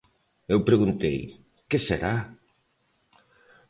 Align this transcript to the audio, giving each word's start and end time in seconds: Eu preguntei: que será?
Eu 0.53 0.59
preguntei: 0.67 1.19
que 1.69 1.77
será? 1.87 2.13